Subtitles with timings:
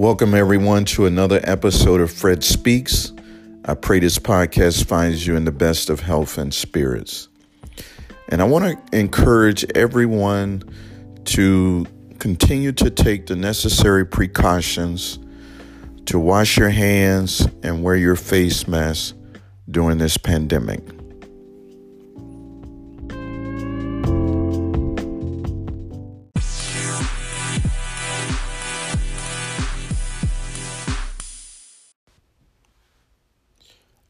[0.00, 3.12] Welcome, everyone, to another episode of Fred Speaks.
[3.66, 7.28] I pray this podcast finds you in the best of health and spirits.
[8.30, 10.62] And I want to encourage everyone
[11.26, 11.84] to
[12.18, 15.18] continue to take the necessary precautions
[16.06, 19.14] to wash your hands and wear your face mask
[19.70, 20.80] during this pandemic.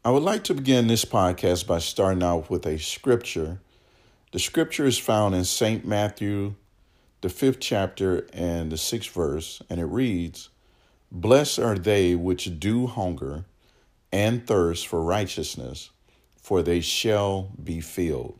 [0.02, 3.60] I would like to begin this podcast by starting out with a scripture.
[4.32, 5.86] The scripture is found in St.
[5.86, 6.54] Matthew,
[7.20, 10.48] the fifth chapter, and the sixth verse, and it reads
[11.12, 13.44] Blessed are they which do hunger
[14.10, 15.90] and thirst for righteousness,
[16.40, 18.38] for they shall be filled.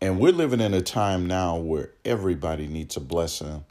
[0.00, 3.64] And we're living in a time now where everybody needs a blessing.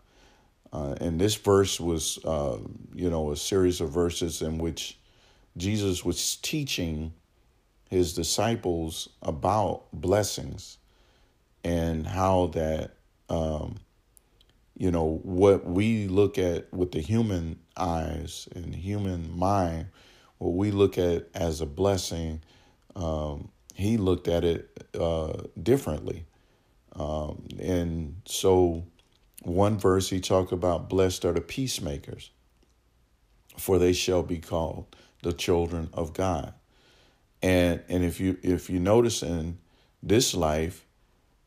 [0.72, 2.60] Uh, and this verse was, uh,
[2.96, 4.99] you know, a series of verses in which
[5.58, 7.14] Jesus was teaching
[7.90, 10.78] his disciples about blessings
[11.64, 12.92] and how that
[13.30, 13.78] um,
[14.78, 19.88] you know what we look at with the human eyes and human mind
[20.38, 22.42] what we look at as a blessing
[22.96, 26.26] um, he looked at it uh, differently.
[26.94, 28.84] Um, and so
[29.44, 32.32] one verse he talked about blessed are the peacemakers
[33.58, 36.54] for they shall be called the children of God.
[37.42, 39.60] And and if you if you notice in
[40.04, 40.86] this life,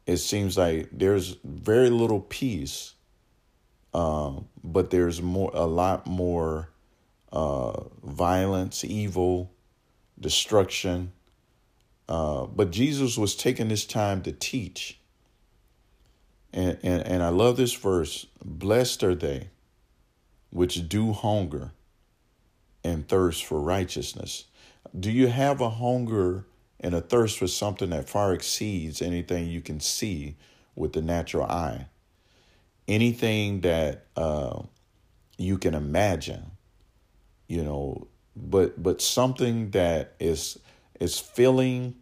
[0.06, 2.94] it seems like there's very little peace,
[3.94, 6.68] um, but there's more a lot more
[7.30, 9.52] uh, violence, evil,
[10.18, 11.12] destruction.
[12.08, 14.98] Uh, but Jesus was taking this time to teach.
[16.52, 19.48] And, and, and I love this verse Blessed are they
[20.50, 21.72] which do hunger
[22.84, 24.44] and thirst for righteousness.
[24.98, 26.46] Do you have a hunger
[26.80, 30.36] and a thirst for something that far exceeds anything you can see
[30.74, 31.86] with the natural eye?
[32.88, 34.62] Anything that uh,
[35.38, 36.50] you can imagine,
[37.46, 40.58] you know, but but something that is
[40.98, 41.94] is filling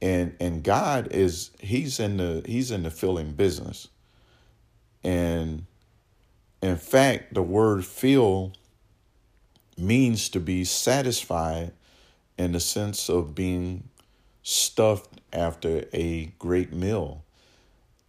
[0.00, 3.88] and and God is he's in the he's in the filling business.
[5.02, 5.66] And
[6.62, 8.52] in fact, the word fill
[9.78, 11.72] means to be satisfied
[12.38, 13.88] in the sense of being
[14.42, 17.22] stuffed after a great meal.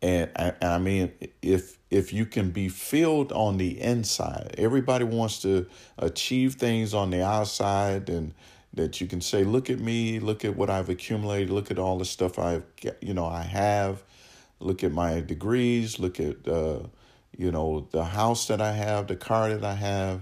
[0.01, 1.11] And I, I, mean,
[1.41, 5.65] if if you can be filled on the inside, everybody wants to
[5.97, 8.33] achieve things on the outside, and
[8.73, 10.19] that you can say, "Look at me!
[10.19, 11.49] Look at what I've accumulated!
[11.49, 12.63] Look at all the stuff I've,
[13.01, 14.03] you know, I have!
[14.59, 15.97] Look at my degrees!
[15.97, 16.81] Look at, uh,
[17.35, 20.21] you know, the house that I have, the car that I have."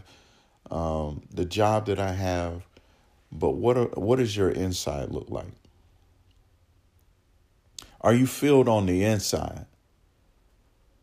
[0.71, 2.65] Um, the job that I have,
[3.31, 5.51] but what are, what does your inside look like?
[8.01, 9.65] Are you filled on the inside?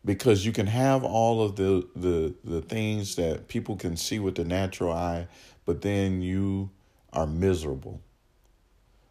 [0.05, 4.35] Because you can have all of the, the the things that people can see with
[4.35, 5.27] the natural eye,
[5.65, 6.69] but then you
[7.13, 8.01] are miserable.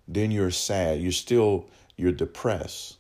[0.07, 1.01] Then you're sad.
[1.01, 2.99] You're still you're depressed.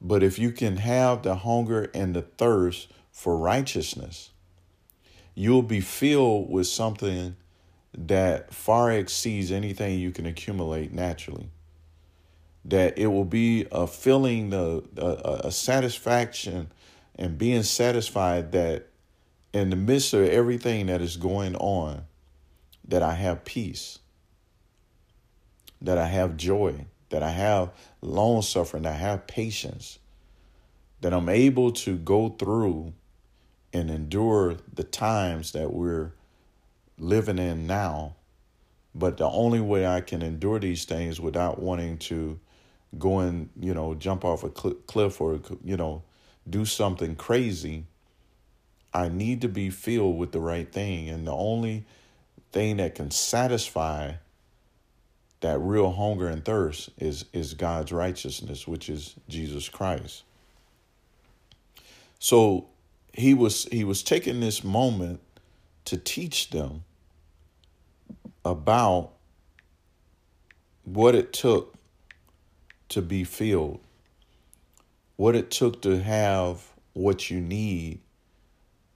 [0.00, 4.30] But if you can have the hunger and the thirst for righteousness,
[5.36, 7.36] you'll be filled with something
[7.96, 11.50] that far exceeds anything you can accumulate naturally.
[12.64, 16.72] That it will be a feeling, a, a, a satisfaction,
[17.14, 18.88] and being satisfied that
[19.52, 22.04] in the midst of everything that is going on,
[22.88, 24.00] that I have peace,
[25.80, 27.70] that I have joy, that I have
[28.00, 29.98] long suffering, that I have patience,
[31.02, 32.94] that I'm able to go through
[33.72, 36.12] and endure the times that we're
[36.98, 38.16] living in now.
[38.94, 42.40] But the only way I can endure these things without wanting to
[42.98, 46.02] go and, you know, jump off a cliff or, you know,
[46.48, 47.84] do something crazy,
[48.94, 51.10] I need to be filled with the right thing.
[51.10, 51.84] And the only
[52.52, 54.14] thing that can satisfy
[55.40, 60.22] that real hunger and thirst is, is God's righteousness, which is Jesus Christ.
[62.18, 62.68] So
[63.16, 65.20] he was he was taking this moment
[65.86, 66.84] to teach them
[68.44, 69.12] about
[70.84, 71.74] what it took
[72.90, 73.80] to be filled,
[75.16, 78.00] what it took to have what you need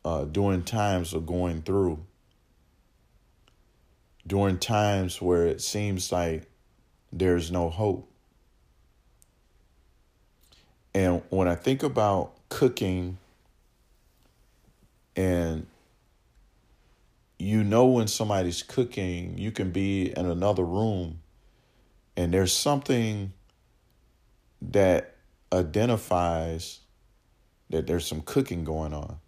[0.04, 1.98] uh, during times of going through,
[4.26, 6.44] during times where it seems like
[7.12, 8.06] there's no hope.
[10.94, 13.18] And when I think about cooking
[15.20, 15.66] And
[17.38, 21.20] you know when somebody's cooking, you can be in another room
[22.16, 23.32] and there's something
[24.62, 25.16] that
[25.52, 26.80] identifies
[27.70, 29.18] that there's some cooking going on.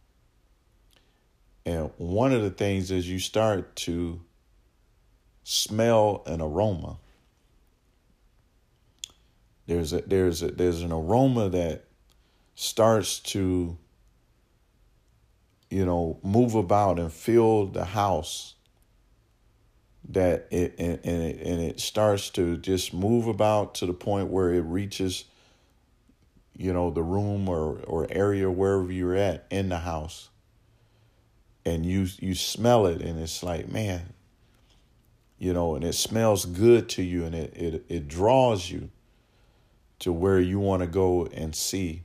[1.64, 4.20] And one of the things is you start to
[5.44, 6.98] smell an aroma.
[9.66, 11.84] There's a there's a there's an aroma that
[12.54, 13.78] starts to
[15.72, 18.54] you know move about and fill the house
[20.10, 24.28] that it and, and it and it starts to just move about to the point
[24.28, 25.24] where it reaches
[26.54, 30.28] you know the room or or area wherever you're at in the house.
[31.64, 34.14] And you you smell it and it's like man
[35.38, 38.90] you know and it smells good to you and it it, it draws you
[40.00, 42.02] to where you want to go and see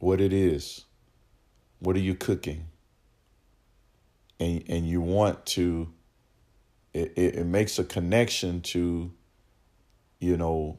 [0.00, 0.84] what it is
[1.80, 2.66] what are you cooking?
[4.38, 5.92] And and you want to
[6.94, 9.12] it, it, it makes a connection to
[10.18, 10.78] you know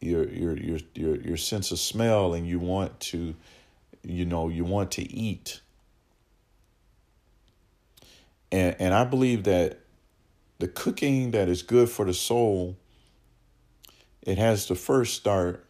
[0.00, 3.34] your your your your your sense of smell and you want to
[4.02, 5.60] you know you want to eat.
[8.50, 9.80] And and I believe that
[10.58, 12.76] the cooking that is good for the soul
[14.22, 15.65] it has to first start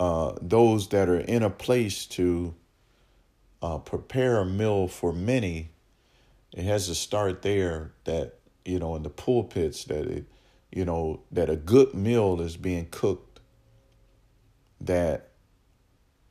[0.00, 2.54] uh, those that are in a place to
[3.62, 5.70] uh, prepare a meal for many
[6.52, 8.34] it has to start there that
[8.64, 10.26] you know in the pulpits that it
[10.70, 13.40] you know that a good meal is being cooked
[14.80, 15.30] that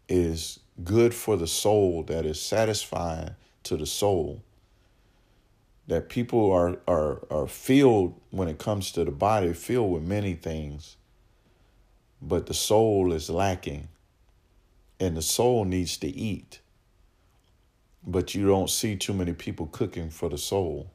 [0.07, 3.31] is good for the soul that is satisfying
[3.63, 4.43] to the soul
[5.87, 10.33] that people are are are filled when it comes to the body filled with many
[10.33, 10.96] things
[12.21, 13.87] but the soul is lacking
[14.99, 16.59] and the soul needs to eat
[18.05, 20.89] but you don't see too many people cooking for the soul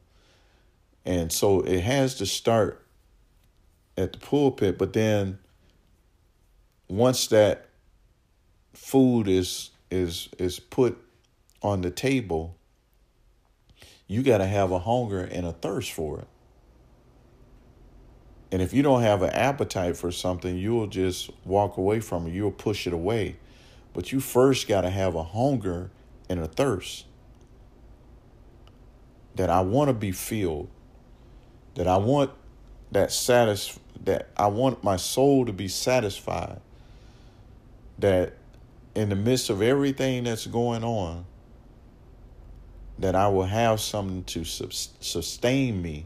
[1.05, 2.85] and so it has to start
[3.97, 5.39] at the pulpit but then
[6.89, 7.69] once that
[8.73, 10.99] food is is is put
[11.63, 12.57] on the table
[14.13, 16.29] you got to have a hunger and a thirst for it.
[18.53, 22.35] And if you don't have an appetite for something, you'll just walk away from it.
[22.35, 23.37] You'll push it away.
[23.95, 25.91] But you first got to have a hunger
[26.29, 27.07] and a thirst.
[29.37, 30.69] That I want to be filled.
[31.77, 32.31] That I want
[32.91, 36.61] that satis that I want my soul to be satisfied.
[37.99, 38.35] That
[38.95, 41.25] in the midst of everything that's going on,
[42.99, 46.05] that I will have something to sustain me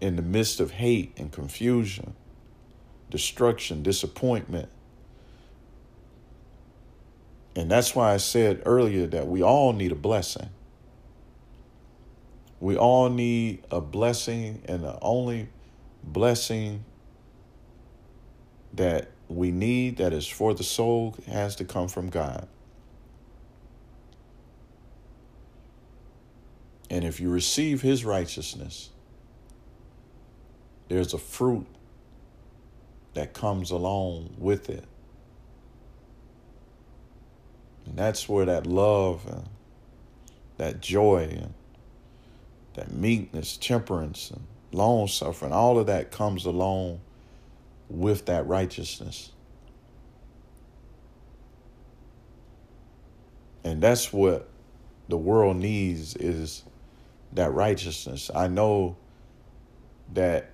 [0.00, 2.14] in the midst of hate and confusion,
[3.10, 4.68] destruction, disappointment.
[7.56, 10.50] And that's why I said earlier that we all need a blessing.
[12.60, 15.48] We all need a blessing, and the only
[16.02, 16.84] blessing
[18.72, 22.48] that we need that is for the soul has to come from God.
[26.90, 28.90] And if you receive his righteousness,
[30.88, 31.66] there's a fruit
[33.14, 34.84] that comes along with it.
[37.86, 39.48] And that's where that love and
[40.58, 41.54] that joy and
[42.74, 44.42] that meekness, temperance, and
[44.72, 47.00] long suffering, all of that comes along
[47.88, 49.32] with that righteousness.
[53.64, 54.48] And that's what
[55.08, 56.64] the world needs is
[57.32, 58.30] that righteousness.
[58.34, 58.96] I know
[60.14, 60.50] that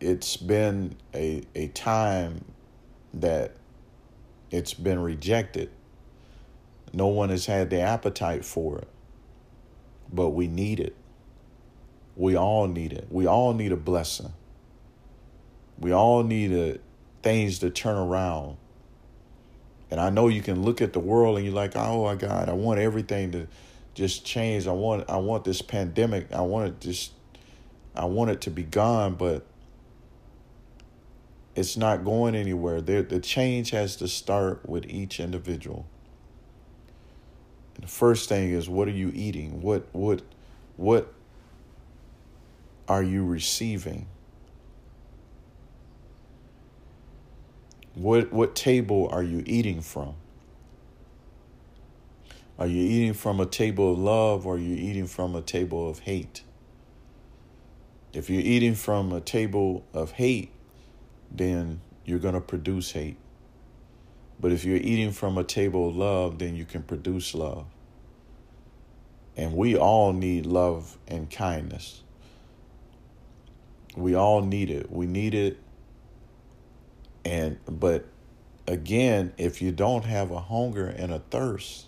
[0.00, 2.44] it's been a a time
[3.14, 3.52] that
[4.50, 5.70] it's been rejected.
[6.92, 8.88] No one has had the appetite for it.
[10.12, 10.94] But we need it.
[12.16, 13.08] We all need it.
[13.10, 14.32] We all need a blessing.
[15.78, 16.78] We all need a,
[17.22, 18.56] things to turn around.
[19.90, 22.48] And I know you can look at the world and you're like, oh my God,
[22.48, 23.48] I want everything to
[23.94, 24.66] just change.
[24.66, 26.32] I want I want this pandemic.
[26.32, 27.12] I want it just
[27.94, 29.44] I want it to be gone, but
[31.54, 32.80] it's not going anywhere.
[32.80, 35.86] The change has to start with each individual.
[37.76, 39.62] And the first thing is what are you eating?
[39.62, 40.22] What what
[40.76, 41.12] what
[42.88, 44.06] are you receiving?
[47.94, 50.14] What what table are you eating from?
[52.58, 55.88] Are you eating from a table of love or are you eating from a table
[55.88, 56.42] of hate?
[58.12, 60.53] If you're eating from a table of hate,
[61.34, 63.16] then you're going to produce hate.
[64.40, 67.66] But if you're eating from a table of love, then you can produce love.
[69.36, 72.02] And we all need love and kindness.
[73.96, 74.90] We all need it.
[74.90, 75.58] We need it.
[77.24, 78.06] And, but
[78.66, 81.86] again, if you don't have a hunger and a thirst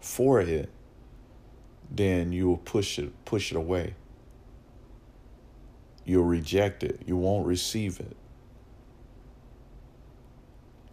[0.00, 0.70] for it,
[1.90, 3.94] then you will push it, push it away.
[6.04, 7.02] You'll reject it.
[7.06, 8.16] You won't receive it.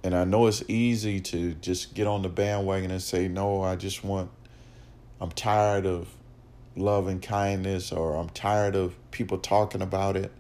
[0.03, 3.75] And I know it's easy to just get on the bandwagon and say, no, I
[3.75, 4.31] just want,
[5.19, 6.07] I'm tired of
[6.75, 10.31] love and kindness, or I'm tired of people talking about it.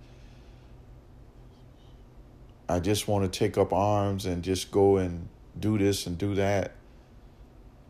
[2.67, 5.27] I just want to take up arms and just go and
[5.59, 6.71] do this and do that.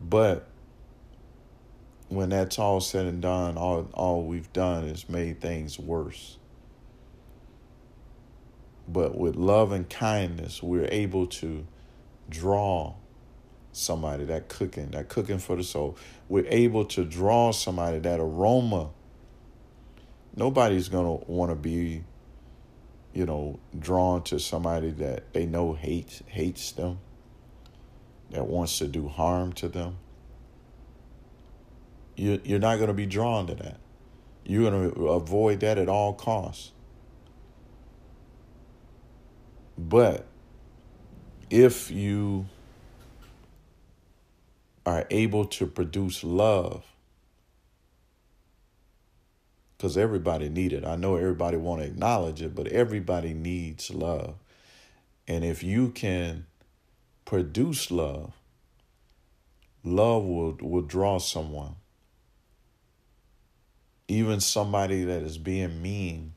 [0.00, 0.48] But
[2.08, 6.36] when that's all said and done, all, all we've done is made things worse.
[8.88, 11.66] But with love and kindness, we're able to
[12.28, 12.94] draw
[13.72, 15.96] somebody, that cooking, that cooking for the soul.
[16.28, 18.90] We're able to draw somebody, that aroma.
[20.36, 22.04] Nobody's going to want to be,
[23.12, 26.98] you know, drawn to somebody that they know hates hates them,
[28.30, 29.98] that wants to do harm to them.
[32.16, 33.78] You, you're not going to be drawn to that.
[34.44, 36.72] You're going to avoid that at all costs.
[39.88, 40.26] But
[41.50, 42.46] if you
[44.86, 46.84] are able to produce love,
[49.76, 50.84] because everybody need it.
[50.84, 54.36] I know everybody want to acknowledge it, but everybody needs love.
[55.26, 56.46] And if you can
[57.24, 58.32] produce love,
[59.82, 61.74] love will, will draw someone.
[64.06, 66.34] Even somebody that is being mean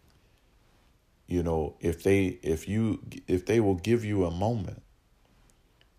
[1.27, 4.82] you know if they if you if they will give you a moment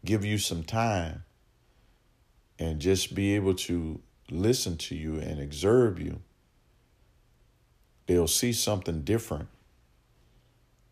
[0.05, 1.25] give you some time
[2.59, 6.21] and just be able to listen to you and observe you
[8.07, 9.49] they'll see something different.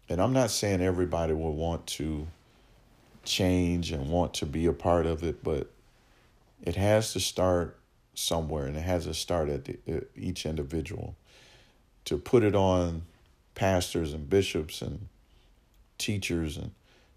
[0.09, 2.27] And i'm not saying everybody will want to
[3.25, 5.71] change and want to be a part of it but
[6.63, 7.79] it has to start
[8.15, 11.17] somewhere and it has to start at the, each individual
[12.05, 13.03] to put it on
[13.55, 15.09] pastors and bishops and
[15.99, 16.73] teachers and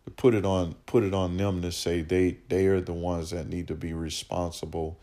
[0.05, 3.31] to put it on put it on them to say they they are the ones
[3.31, 4.99] that need to be responsible.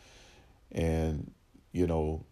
[0.72, 1.32] And
[1.72, 2.24] you know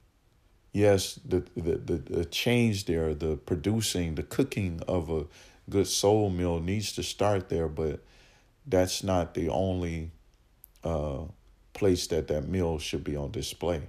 [0.73, 5.27] yes the the the, the change there the producing the cooking of a
[5.69, 8.01] good soul meal needs to start there but
[8.67, 10.11] that's not the only
[10.85, 11.23] uh,
[11.73, 13.83] place that that meal should be on display.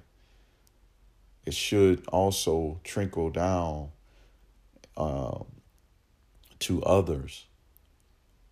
[1.46, 3.90] It should also trickle down
[4.98, 5.46] um,
[6.60, 7.46] to others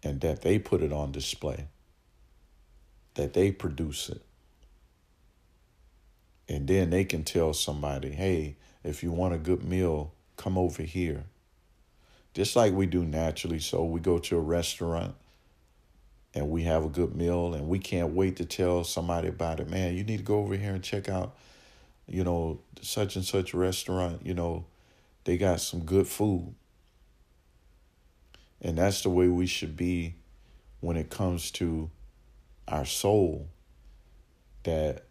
[0.03, 1.67] and that they put it on display,
[3.15, 4.21] that they produce it.
[6.49, 10.83] And then they can tell somebody, hey, if you want a good meal, come over
[10.83, 11.25] here.
[12.33, 13.59] Just like we do naturally.
[13.59, 15.15] So we go to a restaurant
[16.33, 19.69] and we have a good meal and we can't wait to tell somebody about it.
[19.69, 21.35] Man, you need to go over here and check out,
[22.07, 24.65] you know, such and such restaurant, you know,
[25.23, 26.55] they got some good food.
[28.61, 30.15] And that's the way we should be
[30.79, 31.89] when it comes to
[32.67, 33.47] our soul.
[34.63, 35.05] That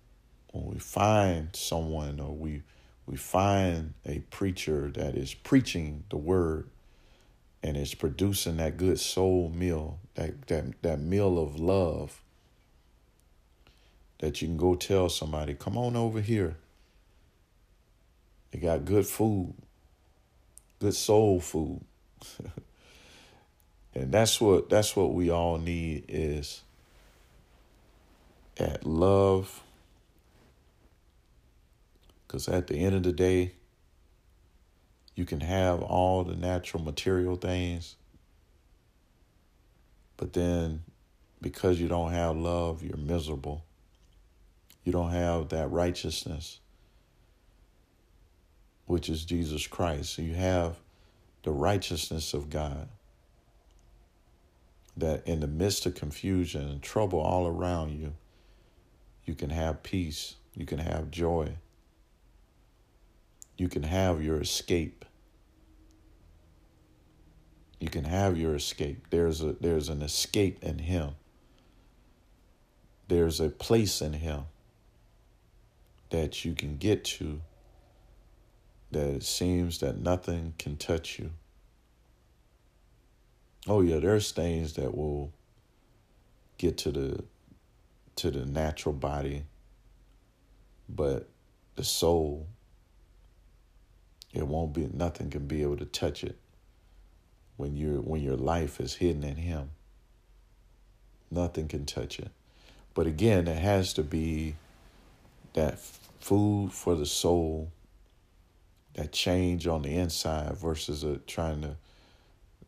[0.53, 2.63] when we find someone or we
[3.07, 6.71] we find a preacher that is preaching the word
[7.63, 12.23] and is producing that good soul meal, that that that meal of love
[14.21, 16.57] that you can go tell somebody, come on over here.
[18.51, 19.55] They got good food
[20.81, 21.85] good soul food.
[23.95, 26.63] and that's what that's what we all need is
[28.59, 29.63] at love.
[32.27, 33.53] Because at the end of the day
[35.15, 37.97] you can have all the natural material things
[40.17, 40.83] but then
[41.43, 43.65] because you don't have love you're miserable.
[44.85, 46.61] You don't have that righteousness
[48.91, 50.15] which is Jesus Christ.
[50.15, 50.81] So you have
[51.45, 52.89] the righteousness of God.
[54.97, 58.15] That in the midst of confusion and trouble all around you,
[59.25, 61.55] you can have peace, you can have joy,
[63.57, 65.05] you can have your escape.
[67.79, 69.07] You can have your escape.
[69.11, 71.11] There's a there's an escape in him.
[73.07, 74.47] There's a place in him
[76.11, 77.41] that you can get to
[78.91, 81.31] that it seems that nothing can touch you.
[83.69, 85.33] Oh, yeah, there's things that will
[86.59, 87.25] get to the
[88.17, 89.45] to the natural body,
[90.89, 91.29] but
[91.77, 92.47] the soul
[94.33, 96.39] it won't be nothing can be able to touch it
[97.57, 99.71] when you when your life is hidden in him.
[101.31, 102.31] Nothing can touch it.
[102.95, 104.57] But again, it has to be
[105.55, 105.79] that
[106.21, 107.71] food for the soul,
[108.95, 111.77] that change on the inside versus a, trying to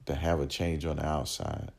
[0.07, 1.71] to have a change on the outside.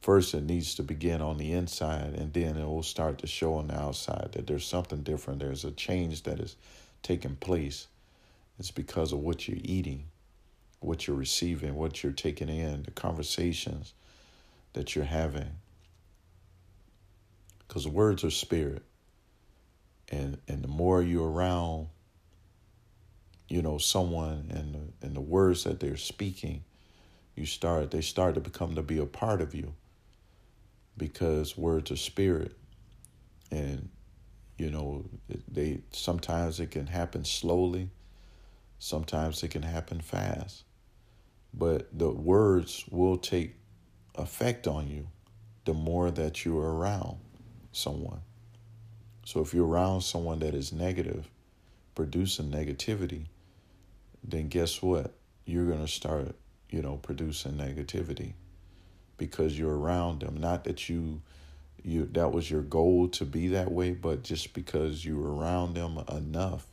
[0.00, 3.54] First, it needs to begin on the inside, and then it will start to show
[3.54, 5.40] on the outside that there's something different.
[5.40, 6.56] There's a change that is
[7.02, 7.86] taking place.
[8.58, 10.04] It's because of what you're eating,
[10.80, 13.94] what you're receiving, what you're taking in, the conversations
[14.72, 15.50] that you're having.
[17.66, 18.82] Because words are spirit.
[20.08, 21.88] And and the more you're around,
[23.48, 26.64] you know, someone and the, and the words that they're speaking,
[27.34, 29.74] you start they start to become to be a part of you
[30.96, 32.56] because words are spirit.
[33.50, 33.90] And
[34.58, 35.04] you know
[35.46, 37.90] they sometimes it can happen slowly.
[38.78, 40.64] Sometimes it can happen fast.
[41.54, 43.54] But the words will take
[44.16, 45.08] effect on you
[45.64, 47.16] the more that you're around
[47.72, 48.20] someone.
[49.24, 51.28] So if you're around someone that is negative
[51.94, 53.24] producing negativity
[54.22, 56.34] then guess what you're going to start
[56.70, 58.32] you know, producing negativity
[59.16, 60.36] because you're around them.
[60.36, 61.22] Not that you
[61.82, 65.74] you that was your goal to be that way, but just because you were around
[65.74, 66.66] them enough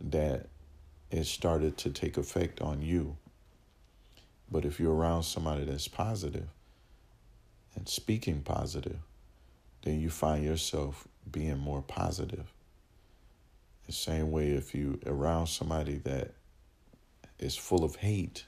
[0.00, 0.46] that
[1.10, 3.16] it started to take effect on you.
[4.50, 6.48] But if you're around somebody that's positive
[7.74, 8.98] and speaking positive,
[9.82, 12.52] then you find yourself being more positive.
[13.88, 16.34] The same way if you around somebody that
[17.38, 18.44] is full of hate,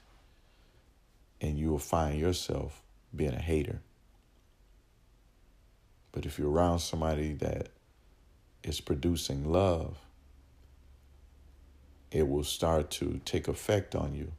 [1.41, 2.83] and you will find yourself
[3.15, 3.81] being a hater.
[6.11, 7.69] But if you're around somebody that
[8.63, 9.97] is producing love,
[12.11, 14.33] it will start to take effect on you.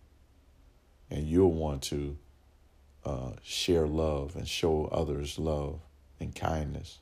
[1.10, 2.16] And you'll want to
[3.04, 5.80] uh, share love and show others love
[6.20, 6.98] and kindness.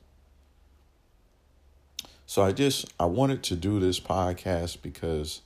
[2.31, 5.41] So I just I wanted to do this podcast because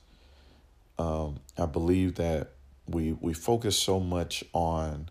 [1.00, 2.52] um, I believe that
[2.86, 5.08] we we focus so much on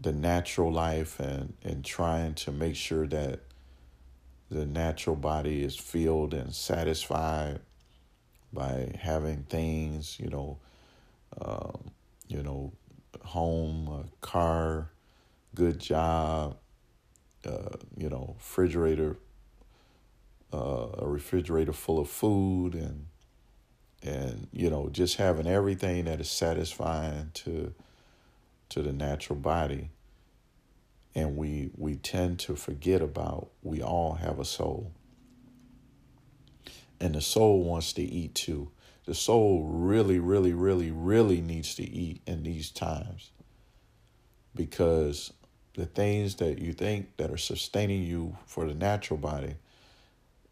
[0.00, 3.38] the natural life and and trying to make sure that
[4.50, 7.60] the natural body is filled and satisfied
[8.52, 10.58] by having things, you know,
[11.40, 11.92] um,
[12.26, 12.72] you know,
[13.22, 14.90] home, car,
[15.54, 16.56] good job,
[17.46, 19.16] uh, you know, refrigerator,
[20.52, 23.06] uh, a refrigerator full of food and
[24.02, 27.74] and you know just having everything that is satisfying to
[28.70, 29.90] to the natural body.
[31.14, 34.92] And we we tend to forget about we all have a soul.
[37.00, 38.70] And the soul wants to eat too.
[39.06, 43.30] The soul really really really really needs to eat in these times.
[44.54, 45.32] Because
[45.74, 49.54] the things that you think that are sustaining you for the natural body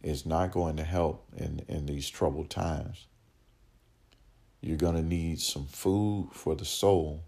[0.03, 3.07] is not going to help in in these troubled times
[4.61, 7.23] you're going to need some food for the soul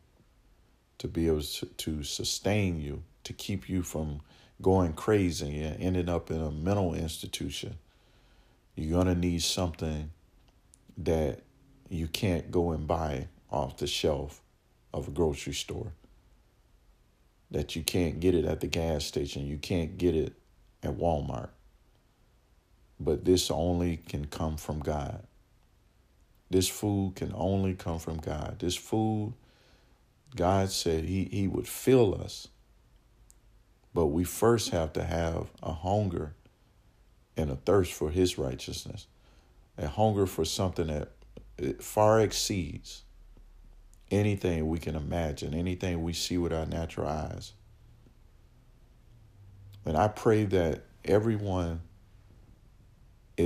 [0.98, 4.20] to be able to, to sustain you, to keep you from
[4.60, 7.78] going crazy and ending up in a mental institution.
[8.74, 10.10] You're going to need something
[10.98, 11.40] that
[11.88, 14.42] you can't go and buy off the shelf
[14.92, 15.92] of a grocery store.
[17.50, 19.46] That you can't get it at the gas station.
[19.46, 20.34] You can't get it
[20.82, 21.48] at Walmart.
[23.00, 25.22] But this only can come from God.
[26.50, 28.58] This food can only come from God.
[28.58, 29.32] This food,
[30.36, 32.48] God said he, he would fill us.
[33.94, 36.34] But we first have to have a hunger
[37.36, 39.06] and a thirst for his righteousness,
[39.78, 41.10] a hunger for something that
[41.82, 43.02] far exceeds
[44.10, 47.52] anything we can imagine, anything we see with our natural eyes.
[49.84, 51.80] And I pray that everyone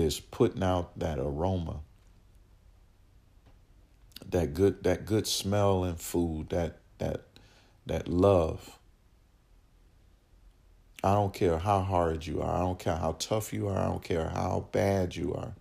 [0.02, 1.80] is putting out that aroma
[4.34, 7.22] that good that good smell in food, that that
[7.86, 8.78] that love.
[11.02, 12.56] I don't care how hard you are.
[12.56, 13.78] I don't care how tough you are.
[13.78, 15.54] I don't care how bad you are.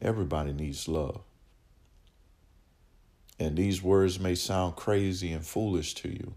[0.00, 1.20] Everybody needs love.
[3.38, 6.34] And these words may sound crazy and foolish to you,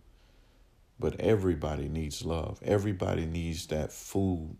[1.00, 2.60] but everybody needs love.
[2.62, 4.58] Everybody needs that food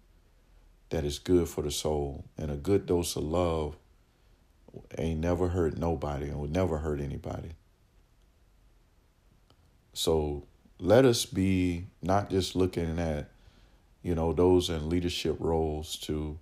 [0.90, 2.26] that is good for the soul.
[2.38, 3.76] And a good dose of love
[4.98, 7.52] ain't never hurt nobody and would never hurt anybody.
[9.94, 10.44] So
[10.80, 13.30] let us be not just looking at,
[14.02, 16.38] you know, those in leadership roles to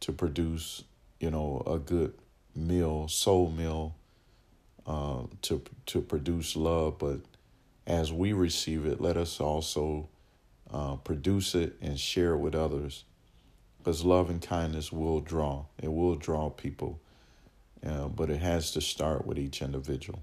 [0.00, 0.82] to produce,
[1.20, 2.14] you know, a good
[2.56, 3.94] meal, soul meal,
[4.86, 7.20] uh, to to produce love, but
[7.86, 10.08] as we receive it, let us also
[10.72, 13.04] uh, produce it and share it with others,
[13.82, 15.64] because love and kindness will draw.
[15.82, 17.00] It will draw people,
[17.84, 20.22] uh, but it has to start with each individual.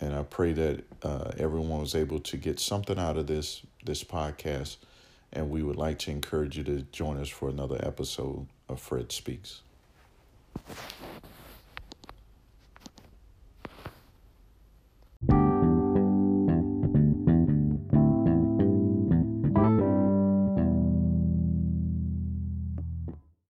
[0.00, 4.04] And I pray that uh, everyone was able to get something out of this this
[4.04, 4.76] podcast.
[5.32, 9.10] And we would like to encourage you to join us for another episode of Fred
[9.10, 9.62] Speaks.